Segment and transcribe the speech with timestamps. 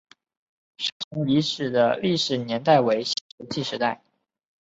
[0.79, 4.01] 山城遗址的历史年代为新石器时代。